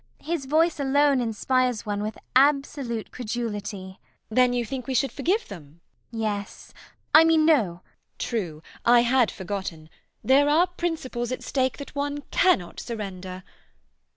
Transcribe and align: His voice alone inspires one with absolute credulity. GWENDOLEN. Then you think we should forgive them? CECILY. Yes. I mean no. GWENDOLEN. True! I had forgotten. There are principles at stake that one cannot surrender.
His 0.23 0.45
voice 0.45 0.79
alone 0.79 1.21
inspires 1.21 1.85
one 1.85 2.01
with 2.01 2.17
absolute 2.35 3.11
credulity. 3.11 3.99
GWENDOLEN. 3.99 3.99
Then 4.31 4.53
you 4.53 4.65
think 4.65 4.87
we 4.87 4.95
should 4.95 5.11
forgive 5.11 5.47
them? 5.47 5.79
CECILY. 6.09 6.21
Yes. 6.23 6.73
I 7.13 7.23
mean 7.23 7.45
no. 7.45 7.53
GWENDOLEN. 7.53 7.81
True! 8.17 8.63
I 8.83 9.01
had 9.01 9.29
forgotten. 9.29 9.91
There 10.23 10.49
are 10.49 10.65
principles 10.65 11.31
at 11.31 11.43
stake 11.43 11.77
that 11.77 11.93
one 11.93 12.23
cannot 12.31 12.79
surrender. 12.79 13.43